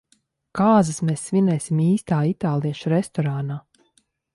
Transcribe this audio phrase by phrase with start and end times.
[0.59, 3.65] Kāzas mēs svinēsim īstā itāliešu restorānā.